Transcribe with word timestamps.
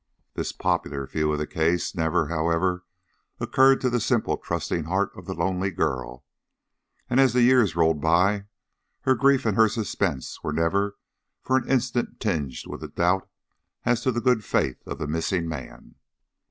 This 0.33 0.51
popular 0.51 1.05
view 1.05 1.31
of 1.31 1.37
the 1.37 1.45
case 1.45 1.93
never, 1.93 2.29
however, 2.29 2.83
occurred 3.39 3.79
to 3.81 3.89
the 3.91 3.99
simple 3.99 4.35
trusting 4.35 4.85
heart 4.85 5.11
of 5.15 5.27
the 5.27 5.35
lonely 5.35 5.69
girl, 5.69 6.25
and 7.07 7.19
as 7.19 7.33
the 7.33 7.43
years 7.43 7.75
rolled 7.75 8.01
by 8.01 8.45
her 9.01 9.13
grief 9.13 9.45
and 9.45 9.55
her 9.55 9.69
suspense 9.69 10.43
were 10.43 10.53
never 10.53 10.97
for 11.43 11.55
an 11.55 11.69
instant 11.69 12.19
tinged 12.19 12.63
with 12.65 12.81
a 12.83 12.87
doubt 12.87 13.29
as 13.83 14.01
to 14.01 14.11
the 14.11 14.21
good 14.21 14.43
faith 14.43 14.81
of 14.87 14.97
the 14.97 15.05
missing 15.05 15.47
man. 15.47 15.93